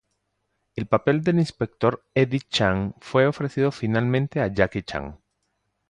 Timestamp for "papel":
0.87-1.23